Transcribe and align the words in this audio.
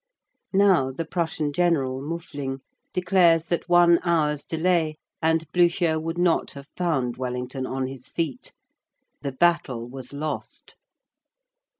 Now 0.55 0.89
the 0.89 1.05
Prussian 1.05 1.53
general, 1.53 2.01
Muffling, 2.01 2.61
declares 2.91 3.45
that 3.45 3.69
one 3.69 3.99
hour's 4.01 4.43
delay, 4.43 4.97
and 5.21 5.47
Blücher 5.51 6.01
would 6.01 6.17
not 6.17 6.49
have 6.53 6.69
found 6.75 7.17
Wellington 7.17 7.67
on 7.67 7.85
his 7.85 8.07
feet. 8.09 8.55
"The 9.21 9.31
battle 9.31 9.87
was 9.87 10.11
lost." 10.11 10.75